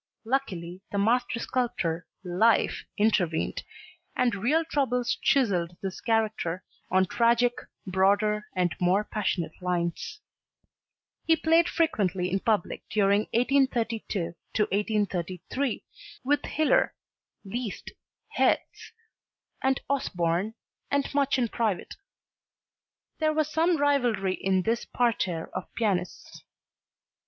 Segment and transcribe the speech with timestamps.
[0.25, 3.61] Luckily the master sculptor Life intervened
[4.15, 7.53] and real troubles chiselled his character on tragic,
[7.85, 10.19] broader and more passionate lines.
[11.27, 15.83] He played frequently in public during 1832 1833
[16.23, 16.95] with Hiller,
[17.45, 17.91] Liszt,
[18.33, 18.93] Herz
[19.61, 20.55] and Osborne,
[20.89, 21.93] and much in private.
[23.19, 26.41] There was some rivalry in this parterre of pianists.